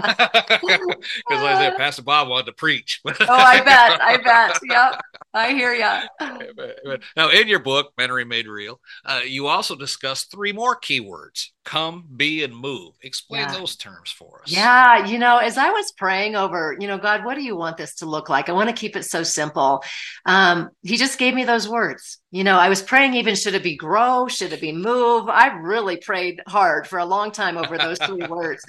[1.31, 3.01] like I said, Pastor Bob wanted to preach.
[3.07, 4.59] oh, I bet, I bet.
[4.69, 5.01] Yep,
[5.33, 6.99] I hear you.
[7.17, 12.05] now, in your book, Mentoring Made Real, uh, you also discuss three more keywords: come,
[12.17, 12.95] be, and move.
[13.03, 13.53] Explain yeah.
[13.53, 14.53] those terms for us.
[14.53, 17.77] Yeah, you know, as I was praying over, you know, God, what do you want
[17.77, 18.49] this to look like?
[18.49, 19.83] I want to keep it so simple.
[20.27, 22.19] Um, he just gave me those words.
[22.31, 25.29] You know, I was praying even should it be grow, should it be move?
[25.29, 28.65] I really prayed hard for a long time over those three words.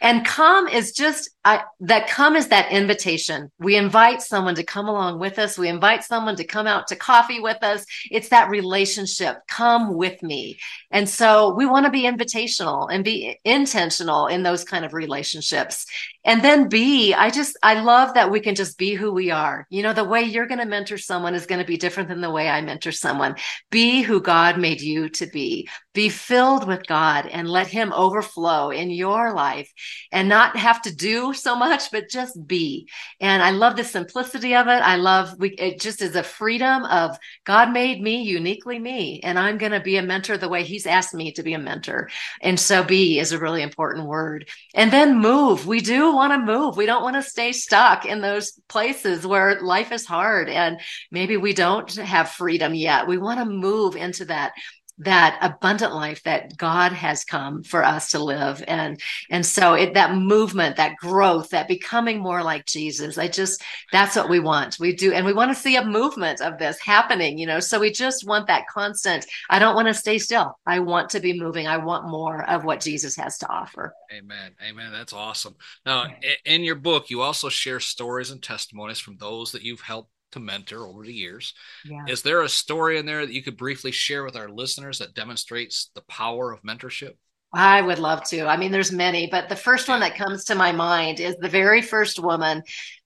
[0.00, 3.50] And come is just I, that come is that invitation.
[3.58, 5.56] We invite someone to come along with us.
[5.56, 7.86] We invite someone to come out to coffee with us.
[8.10, 9.38] It's that relationship.
[9.48, 10.58] Come with me.
[10.90, 15.86] And so we want to be invitational and be intentional in those kind of relationships.
[16.28, 19.66] And then be, I just, I love that we can just be who we are.
[19.70, 22.20] You know, the way you're going to mentor someone is going to be different than
[22.20, 23.36] the way I mentor someone.
[23.70, 25.70] Be who God made you to be.
[25.94, 29.72] Be filled with God and let Him overflow in your life
[30.12, 32.88] and not have to do so much, but just be.
[33.20, 34.82] And I love the simplicity of it.
[34.82, 39.38] I love we, it just is a freedom of God made me uniquely me, and
[39.38, 42.10] I'm going to be a mentor the way He's asked me to be a mentor.
[42.42, 44.48] And so be is a really important word.
[44.74, 45.66] And then move.
[45.66, 46.76] We do want to move.
[46.76, 51.36] We don't want to stay stuck in those places where life is hard and maybe
[51.36, 53.06] we don't have freedom yet.
[53.06, 54.52] We want to move into that
[55.00, 58.62] that abundant life that God has come for us to live.
[58.66, 63.62] And, and so it, that movement, that growth, that becoming more like Jesus, I just,
[63.92, 64.78] that's what we want.
[64.80, 65.12] We do.
[65.12, 68.26] And we want to see a movement of this happening, you know, so we just
[68.26, 69.24] want that constant.
[69.48, 70.58] I don't want to stay still.
[70.66, 71.66] I want to be moving.
[71.66, 73.94] I want more of what Jesus has to offer.
[74.12, 74.52] Amen.
[74.66, 74.92] Amen.
[74.92, 75.54] That's awesome.
[75.86, 76.06] Now,
[76.44, 80.40] in your book, you also share stories and testimonies from those that you've helped to
[80.40, 81.54] mentor over the years.
[81.84, 82.04] Yeah.
[82.08, 85.14] Is there a story in there that you could briefly share with our listeners that
[85.14, 87.14] demonstrates the power of mentorship?
[87.52, 88.46] I would love to.
[88.46, 91.48] I mean, there's many, but the first one that comes to my mind is the
[91.48, 92.62] very first woman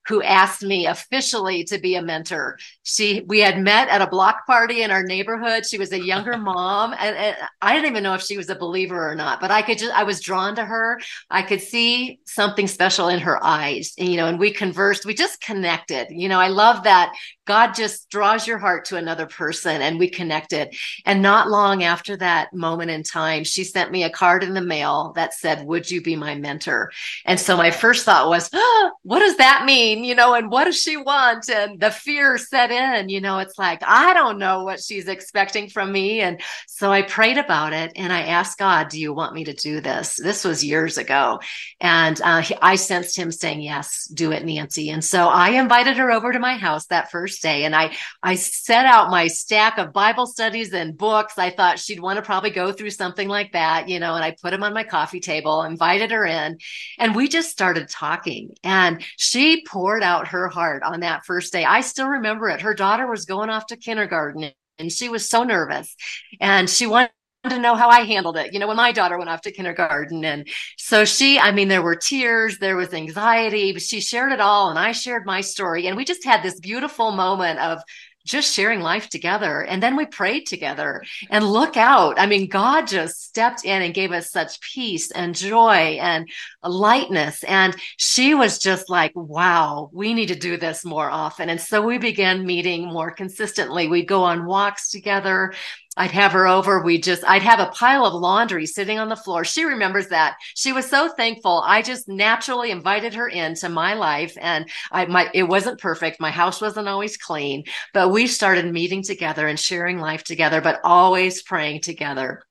[0.07, 2.59] who asked me officially to be a mentor.
[2.83, 5.65] She, we had met at a block party in our neighborhood.
[5.65, 8.57] She was a younger mom, and, and, I didn't even know if she was a
[8.57, 9.41] believer or not.
[9.41, 11.01] But I could just, I was drawn to her.
[11.31, 14.27] I could see something special in her eyes, and, you know.
[14.27, 15.07] And we conversed.
[15.07, 16.09] We just connected.
[16.11, 17.15] You know, I love that
[17.47, 20.75] God just draws your heart to another person, and we connected.
[21.07, 24.61] And not long after that moment in time, she sent me a card in the
[24.61, 26.91] mail that said, "Would you be my mentor?"
[27.25, 30.51] And so my first thought was, oh, "What does that mean?" Mean, you know, and
[30.51, 31.49] what does she want?
[31.49, 35.69] And the fear set in, you know, it's like, I don't know what she's expecting
[35.69, 36.21] from me.
[36.21, 39.53] And so I prayed about it and I asked God, Do you want me to
[39.53, 40.17] do this?
[40.17, 41.41] This was years ago.
[41.81, 44.91] And uh, he, I sensed him saying, Yes, do it, Nancy.
[44.91, 48.35] And so I invited her over to my house that first day and I, I
[48.37, 51.39] set out my stack of Bible studies and books.
[51.39, 54.33] I thought she'd want to probably go through something like that, you know, and I
[54.33, 56.59] put them on my coffee table, invited her in,
[56.99, 58.55] and we just started talking.
[58.63, 61.65] And she poured poured out her heart on that first day.
[61.65, 62.61] I still remember it.
[62.61, 65.97] Her daughter was going off to kindergarten and she was so nervous
[66.41, 67.11] and she wanted
[67.49, 70.25] to know how I handled it, you know, when my daughter went off to kindergarten.
[70.25, 70.47] And
[70.79, 74.71] so she, I mean, there were tears, there was anxiety, but she shared it all.
[74.71, 75.89] And I shared my story.
[75.89, 77.81] And we just had this beautiful moment of
[78.25, 79.63] just sharing life together.
[79.63, 82.19] And then we prayed together and look out.
[82.19, 86.29] I mean, God just stepped in and gave us such peace and joy and
[86.63, 87.43] lightness.
[87.45, 91.49] And she was just like, wow, we need to do this more often.
[91.49, 93.89] And so we began meeting more consistently.
[93.89, 95.55] We'd go on walks together.
[95.97, 96.83] I'd have her over.
[96.83, 99.45] We just, I'd have a pile of laundry sitting on the floor.
[99.45, 100.37] She remembers that.
[100.55, 101.63] She was so thankful.
[101.67, 106.19] I just naturally invited her into my life and I, my, it wasn't perfect.
[106.19, 110.81] My house wasn't always clean, but we started meeting together and sharing life together, but
[110.83, 112.43] always praying together.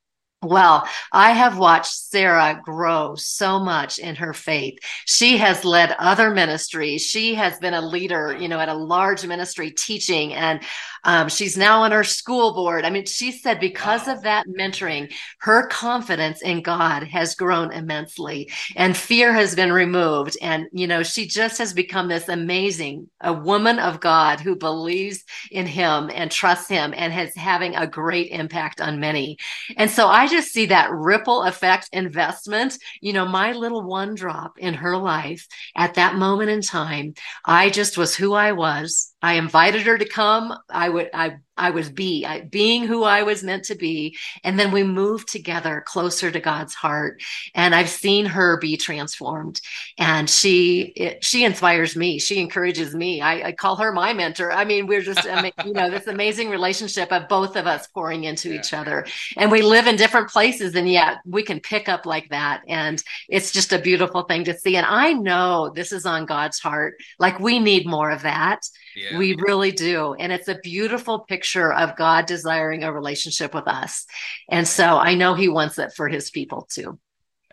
[0.43, 4.79] Well, I have watched Sarah grow so much in her faith.
[5.05, 7.03] She has led other ministries.
[7.03, 10.59] She has been a leader, you know, at a large ministry teaching, and
[11.03, 12.85] um, she's now on her school board.
[12.85, 14.13] I mean, she said because wow.
[14.13, 20.37] of that mentoring, her confidence in God has grown immensely and fear has been removed.
[20.41, 25.23] And, you know, she just has become this amazing, a woman of God who believes
[25.49, 29.37] in him and trusts him and has having a great impact on many.
[29.77, 32.77] And so I just see that ripple effect investment.
[33.01, 37.13] You know, my little one drop in her life at that moment in time,
[37.45, 39.10] I just was who I was.
[39.21, 40.57] I invited her to come.
[40.69, 44.17] I would, I I was be I, being who I was meant to be.
[44.43, 47.21] And then we moved together closer to God's heart.
[47.53, 49.59] And I've seen her be transformed.
[49.97, 52.19] And she, it, she inspires me.
[52.19, 53.21] She encourages me.
[53.21, 54.51] I, I, call her my mentor.
[54.51, 55.23] I mean, we're just,
[55.65, 58.59] you know, this amazing relationship of both of us pouring into yeah.
[58.59, 59.05] each other.
[59.37, 62.63] And we live in different places and yet we can pick up like that.
[62.67, 64.77] And it's just a beautiful thing to see.
[64.77, 66.95] And I know this is on God's heart.
[67.19, 68.61] Like we need more of that.
[68.95, 69.17] Yeah.
[69.17, 70.13] We really do.
[70.15, 71.40] And it's a beautiful picture
[71.73, 74.05] of God desiring a relationship with us.
[74.49, 76.99] And so I know he wants it for his people too.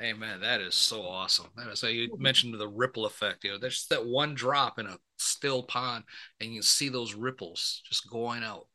[0.01, 0.41] Amen.
[0.41, 1.47] That is so awesome.
[1.57, 3.43] That is, so you mentioned the ripple effect.
[3.43, 6.05] You know, there's that one drop in a still pond,
[6.41, 8.69] and you see those ripples just going out.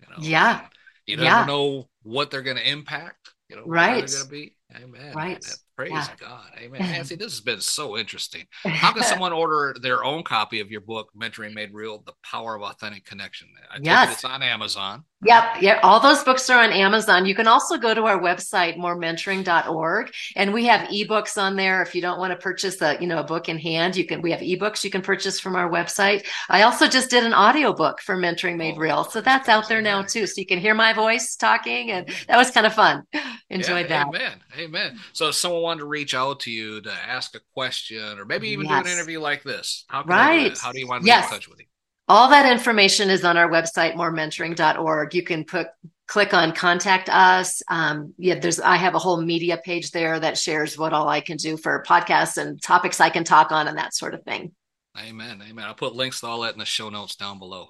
[0.00, 0.66] You know, yeah.
[1.06, 1.44] You never yeah.
[1.46, 3.32] know what they're going to impact.
[3.48, 4.06] You know, right?
[4.06, 4.54] They're going to be.
[4.76, 5.14] Amen.
[5.14, 5.44] Right.
[5.78, 6.06] Praise yeah.
[6.18, 6.50] God.
[6.58, 6.80] Amen.
[6.92, 8.44] Nancy, this has been so interesting.
[8.64, 12.56] How can someone order their own copy of your book, Mentoring Made Real The Power
[12.56, 13.46] of Authentic Connection?
[13.70, 14.12] I yes.
[14.12, 15.04] it's on Amazon.
[15.24, 15.62] Yep.
[15.62, 15.80] Yeah.
[15.82, 17.26] All those books are on Amazon.
[17.26, 21.80] You can also go to our website, morementoring.org, and we have ebooks on there.
[21.82, 24.20] If you don't want to purchase a, you know, a book in hand, you can,
[24.20, 26.26] we have ebooks you can purchase from our website.
[26.48, 29.04] I also just did an audiobook for Mentoring Made oh, Real.
[29.04, 30.26] So that's out there now too.
[30.26, 33.04] So you can hear my voice talking and that was kind of fun.
[33.50, 34.14] Enjoyed yeah, that.
[34.14, 34.40] Amen.
[34.58, 34.98] Amen.
[35.12, 38.48] So if someone wanted to reach out to you to ask a question or maybe
[38.48, 38.84] even yes.
[38.84, 40.58] do an interview like this, how can right.
[40.58, 41.24] how do you want to yes.
[41.24, 41.66] get in touch with you?
[42.08, 45.14] All that information is on our website, morementoring.org.
[45.14, 45.68] You can put
[46.06, 47.62] click on contact us.
[47.68, 51.20] Um, yeah, there's I have a whole media page there that shares what all I
[51.20, 54.52] can do for podcasts and topics I can talk on and that sort of thing.
[54.98, 55.42] Amen.
[55.48, 55.64] Amen.
[55.64, 57.68] I'll put links to all that in the show notes down below.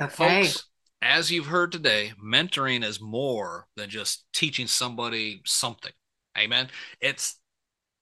[0.00, 0.44] Okay.
[0.44, 0.64] Folks,
[1.02, 5.92] as you've heard today, mentoring is more than just teaching somebody something.
[6.38, 6.68] Amen.
[7.00, 7.38] It's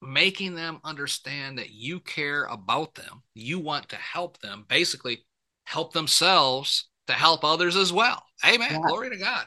[0.01, 3.23] making them understand that you care about them.
[3.33, 5.25] You want to help them, basically,
[5.65, 8.23] help themselves to help others as well.
[8.45, 8.69] Amen.
[8.71, 8.87] Yeah.
[8.87, 9.45] Glory to God.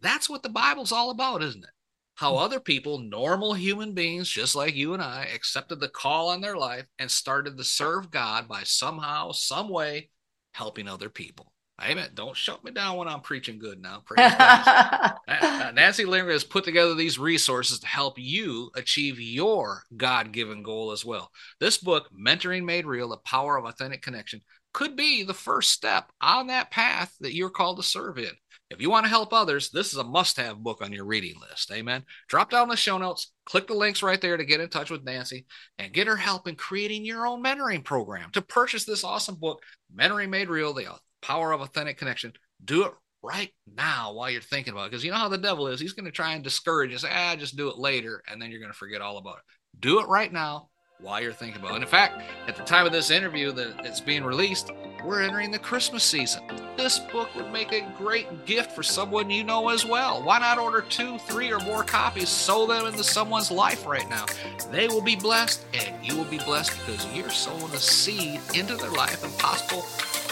[0.00, 1.70] That's what the Bible's all about, isn't it?
[2.14, 2.42] How mm.
[2.42, 6.56] other people, normal human beings, just like you and I, accepted the call on their
[6.56, 10.10] life and started to serve God by somehow, some way,
[10.52, 11.51] helping other people.
[11.84, 12.10] Amen.
[12.14, 14.02] Don't shut me down when I'm preaching good now.
[15.28, 20.62] Uh, Nancy Lindgren has put together these resources to help you achieve your God given
[20.62, 21.30] goal as well.
[21.58, 24.40] This book, Mentoring Made Real The Power of Authentic Connection,
[24.72, 28.32] could be the first step on that path that you're called to serve in.
[28.70, 31.34] If you want to help others, this is a must have book on your reading
[31.40, 31.70] list.
[31.72, 32.04] Amen.
[32.28, 35.04] Drop down the show notes, click the links right there to get in touch with
[35.04, 35.44] Nancy
[35.78, 38.30] and get her help in creating your own mentoring program.
[38.32, 39.62] To purchase this awesome book,
[39.94, 40.88] Mentoring Made Real The
[41.22, 42.32] Power of Authentic Connection,
[42.64, 44.90] do it right now while you're thinking about it.
[44.90, 45.80] Because you know how the devil is.
[45.80, 48.22] He's going to try and discourage you, say, ah, just do it later.
[48.28, 49.44] And then you're going to forget all about it.
[49.80, 50.68] Do it right now
[51.02, 51.82] while you're thinking about it.
[51.82, 54.70] In fact, at the time of this interview that it's being released,
[55.04, 56.42] we're entering the Christmas season.
[56.76, 60.22] This book would make a great gift for someone you know as well.
[60.22, 64.26] Why not order two, three, or more copies, sow them into someone's life right now?
[64.70, 68.76] They will be blessed, and you will be blessed because you're sowing a seed into
[68.76, 69.84] their life and possible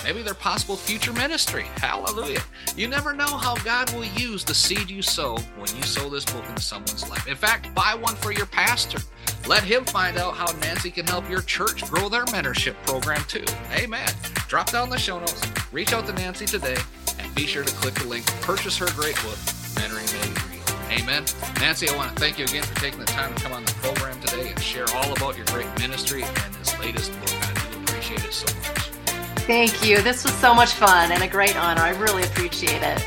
[0.04, 1.64] maybe their possible future ministry.
[1.76, 2.40] Hallelujah.
[2.76, 6.24] You never know how God will use the seed you sow when you sow this
[6.24, 7.26] book into someone's life.
[7.26, 8.98] In fact, buy one for your pastor.
[9.46, 13.44] Let him find out how Nancy can help your church grow their mentorship program too.
[13.74, 14.08] Amen.
[14.48, 15.42] Drop down the show notes,
[15.72, 16.76] reach out to Nancy today,
[17.18, 19.36] and be sure to click the link, to purchase her great book,
[19.74, 21.00] Mentoring Made Real.
[21.02, 21.24] Amen.
[21.60, 23.72] Nancy, I want to thank you again for taking the time to come on the
[23.74, 27.32] program today and share all about your great ministry and this latest book.
[27.42, 28.90] I do appreciate it so much.
[29.46, 30.00] Thank you.
[30.02, 31.82] This was so much fun and a great honor.
[31.82, 33.06] I really appreciate it.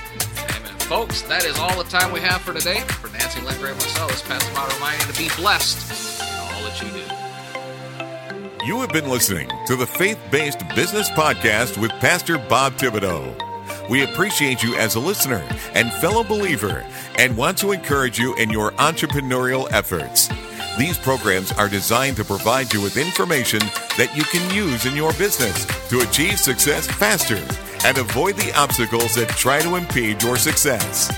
[0.57, 0.78] Amen.
[0.80, 2.80] Folks, that is all the time we have for today.
[2.82, 6.03] For Nancy Lindgren and myself, this Pastor Bob reminding you to be blessed
[6.82, 8.67] all that you.
[8.67, 13.89] You have been listening to the Faith Based Business Podcast with Pastor Bob Thibodeau.
[13.89, 16.86] We appreciate you as a listener and fellow believer
[17.17, 20.30] and want to encourage you in your entrepreneurial efforts.
[20.78, 23.59] These programs are designed to provide you with information
[23.97, 27.39] that you can use in your business to achieve success faster
[27.86, 31.11] and avoid the obstacles that try to impede your success.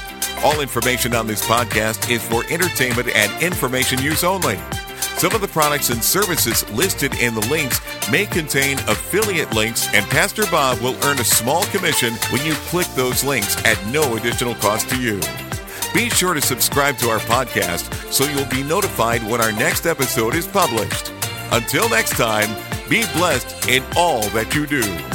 [0.43, 4.59] All information on this podcast is for entertainment and information use only.
[5.17, 7.79] Some of the products and services listed in the links
[8.11, 12.87] may contain affiliate links, and Pastor Bob will earn a small commission when you click
[12.95, 15.21] those links at no additional cost to you.
[15.93, 20.35] Be sure to subscribe to our podcast so you'll be notified when our next episode
[20.35, 21.13] is published.
[21.51, 22.49] Until next time,
[22.89, 25.14] be blessed in all that you do.